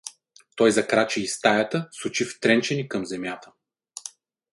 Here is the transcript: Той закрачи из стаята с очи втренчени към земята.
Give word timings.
Той 0.55 0.71
закрачи 0.71 1.21
из 1.21 1.33
стаята 1.35 1.87
с 1.91 2.05
очи 2.05 2.25
втренчени 2.25 2.89
към 2.89 3.05
земята. 3.05 3.51